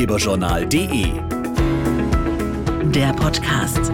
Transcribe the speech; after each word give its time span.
ratgeberjournal.de. 0.00 1.12
Der 2.90 3.12
Podcast. 3.12 3.92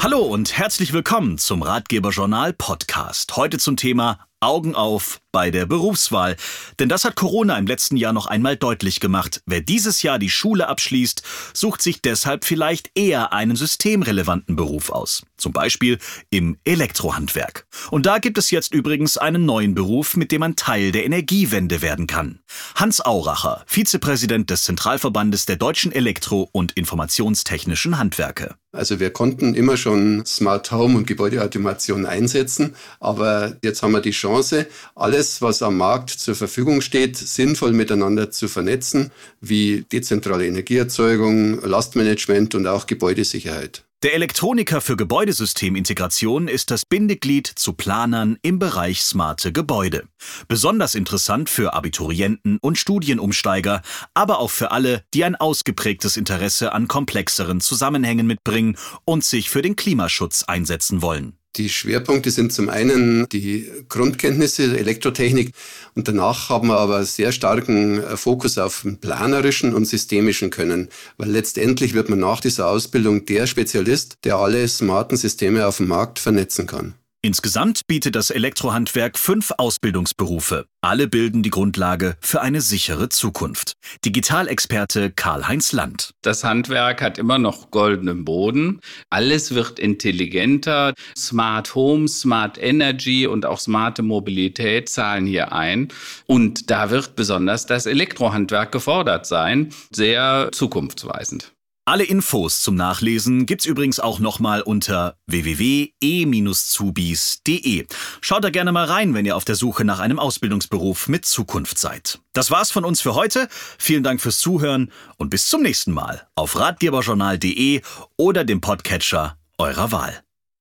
Hallo 0.00 0.18
und 0.22 0.58
herzlich 0.58 0.92
willkommen 0.92 1.38
zum 1.38 1.62
Ratgeberjournal 1.62 2.52
Podcast. 2.52 3.36
Heute 3.36 3.58
zum 3.58 3.76
Thema 3.76 4.18
Augen 4.40 4.74
auf 4.74 5.20
bei 5.32 5.50
der 5.50 5.66
Berufswahl. 5.66 6.36
Denn 6.78 6.88
das 6.88 7.04
hat 7.04 7.16
Corona 7.16 7.58
im 7.58 7.66
letzten 7.66 7.96
Jahr 7.96 8.12
noch 8.12 8.26
einmal 8.26 8.56
deutlich 8.56 9.00
gemacht. 9.00 9.42
Wer 9.46 9.60
dieses 9.60 10.02
Jahr 10.02 10.18
die 10.18 10.30
Schule 10.30 10.68
abschließt, 10.68 11.22
sucht 11.52 11.82
sich 11.82 12.02
deshalb 12.02 12.44
vielleicht 12.44 12.90
eher 12.94 13.32
einen 13.32 13.56
systemrelevanten 13.56 14.56
Beruf 14.56 14.90
aus. 14.90 15.22
Zum 15.36 15.52
Beispiel 15.52 15.98
im 16.30 16.58
Elektrohandwerk. 16.64 17.66
Und 17.90 18.06
da 18.06 18.18
gibt 18.18 18.38
es 18.38 18.50
jetzt 18.50 18.72
übrigens 18.72 19.18
einen 19.18 19.44
neuen 19.44 19.74
Beruf, 19.74 20.16
mit 20.16 20.32
dem 20.32 20.40
man 20.40 20.56
Teil 20.56 20.92
der 20.92 21.04
Energiewende 21.04 21.82
werden 21.82 22.06
kann. 22.06 22.40
Hans 22.74 23.00
Auracher, 23.00 23.64
Vizepräsident 23.66 24.50
des 24.50 24.64
Zentralverbandes 24.64 25.46
der 25.46 25.56
deutschen 25.56 25.92
Elektro- 25.92 26.48
und 26.52 26.72
Informationstechnischen 26.72 27.98
Handwerke. 27.98 28.56
Also 28.70 29.00
wir 29.00 29.10
konnten 29.10 29.54
immer 29.54 29.78
schon 29.78 30.26
Smart 30.26 30.70
Home 30.72 30.98
und 30.98 31.06
Gebäudeautomation 31.06 32.04
einsetzen, 32.04 32.74
aber 33.00 33.56
jetzt 33.62 33.82
haben 33.82 33.92
wir 33.92 34.02
die 34.02 34.10
Chance, 34.10 34.66
alles, 34.94 35.40
was 35.40 35.62
am 35.62 35.78
Markt 35.78 36.10
zur 36.10 36.34
Verfügung 36.34 36.82
steht, 36.82 37.16
sinnvoll 37.16 37.72
miteinander 37.72 38.30
zu 38.30 38.46
vernetzen, 38.46 39.10
wie 39.40 39.86
dezentrale 39.90 40.46
Energieerzeugung, 40.46 41.62
Lastmanagement 41.62 42.54
und 42.54 42.66
auch 42.66 42.86
Gebäudesicherheit. 42.86 43.87
Der 44.04 44.14
Elektroniker 44.14 44.80
für 44.80 44.96
Gebäudesystemintegration 44.96 46.46
ist 46.46 46.70
das 46.70 46.86
Bindeglied 46.86 47.48
zu 47.48 47.72
Planern 47.72 48.38
im 48.42 48.60
Bereich 48.60 49.02
smarte 49.02 49.50
Gebäude. 49.50 50.06
Besonders 50.46 50.94
interessant 50.94 51.50
für 51.50 51.72
Abiturienten 51.72 52.58
und 52.60 52.78
Studienumsteiger, 52.78 53.82
aber 54.14 54.38
auch 54.38 54.50
für 54.52 54.70
alle, 54.70 55.02
die 55.14 55.24
ein 55.24 55.34
ausgeprägtes 55.34 56.16
Interesse 56.16 56.72
an 56.72 56.86
komplexeren 56.86 57.60
Zusammenhängen 57.60 58.28
mitbringen 58.28 58.76
und 59.04 59.24
sich 59.24 59.50
für 59.50 59.62
den 59.62 59.74
Klimaschutz 59.74 60.44
einsetzen 60.44 61.02
wollen. 61.02 61.37
Die 61.58 61.68
Schwerpunkte 61.68 62.30
sind 62.30 62.52
zum 62.52 62.68
einen 62.68 63.28
die 63.30 63.68
Grundkenntnisse 63.88 64.68
der 64.68 64.78
Elektrotechnik 64.78 65.52
und 65.96 66.06
danach 66.06 66.50
haben 66.50 66.68
wir 66.68 66.78
aber 66.78 67.04
sehr 67.04 67.32
starken 67.32 68.00
äh, 68.00 68.16
Fokus 68.16 68.58
auf 68.58 68.86
planerischen 69.00 69.74
und 69.74 69.84
systemischen 69.84 70.50
Können, 70.50 70.88
weil 71.16 71.30
letztendlich 71.30 71.94
wird 71.94 72.10
man 72.10 72.20
nach 72.20 72.40
dieser 72.40 72.68
Ausbildung 72.68 73.26
der 73.26 73.48
Spezialist, 73.48 74.18
der 74.22 74.36
alle 74.36 74.68
smarten 74.68 75.16
Systeme 75.16 75.66
auf 75.66 75.78
dem 75.78 75.88
Markt 75.88 76.20
vernetzen 76.20 76.68
kann. 76.68 76.94
Insgesamt 77.20 77.88
bietet 77.88 78.14
das 78.14 78.30
Elektrohandwerk 78.30 79.18
fünf 79.18 79.52
Ausbildungsberufe. 79.58 80.66
Alle 80.80 81.08
bilden 81.08 81.42
die 81.42 81.50
Grundlage 81.50 82.16
für 82.20 82.40
eine 82.42 82.60
sichere 82.60 83.08
Zukunft. 83.08 83.72
Digitalexperte 84.04 85.10
Karl-Heinz 85.10 85.72
Land. 85.72 86.12
Das 86.22 86.44
Handwerk 86.44 87.02
hat 87.02 87.18
immer 87.18 87.38
noch 87.38 87.72
goldenen 87.72 88.24
Boden. 88.24 88.80
Alles 89.10 89.52
wird 89.52 89.80
intelligenter. 89.80 90.94
Smart 91.16 91.74
Home, 91.74 92.06
Smart 92.06 92.56
Energy 92.56 93.26
und 93.26 93.46
auch 93.46 93.58
smarte 93.58 94.04
Mobilität 94.04 94.88
zahlen 94.88 95.26
hier 95.26 95.52
ein. 95.52 95.88
Und 96.26 96.70
da 96.70 96.90
wird 96.90 97.16
besonders 97.16 97.66
das 97.66 97.86
Elektrohandwerk 97.86 98.70
gefordert 98.70 99.26
sein. 99.26 99.74
Sehr 99.90 100.50
zukunftsweisend. 100.52 101.52
Alle 101.88 102.04
Infos 102.04 102.60
zum 102.60 102.74
Nachlesen 102.74 103.46
gibt's 103.46 103.64
übrigens 103.64 103.98
auch 103.98 104.18
nochmal 104.18 104.60
unter 104.60 105.16
www.e-zubis.de. 105.26 107.86
Schaut 108.20 108.44
da 108.44 108.50
gerne 108.50 108.72
mal 108.72 108.84
rein, 108.84 109.14
wenn 109.14 109.24
ihr 109.24 109.34
auf 109.34 109.46
der 109.46 109.54
Suche 109.54 109.86
nach 109.86 109.98
einem 109.98 110.18
Ausbildungsberuf 110.18 111.08
mit 111.08 111.24
Zukunft 111.24 111.78
seid. 111.78 112.18
Das 112.34 112.50
war's 112.50 112.70
von 112.70 112.84
uns 112.84 113.00
für 113.00 113.14
heute. 113.14 113.48
Vielen 113.78 114.02
Dank 114.02 114.20
fürs 114.20 114.38
Zuhören 114.38 114.92
und 115.16 115.30
bis 115.30 115.48
zum 115.48 115.62
nächsten 115.62 115.92
Mal 115.92 116.28
auf 116.34 116.60
ratgeberjournal.de 116.60 117.80
oder 118.18 118.44
dem 118.44 118.60
Podcatcher 118.60 119.38
eurer 119.56 119.90
Wahl. 119.90 120.22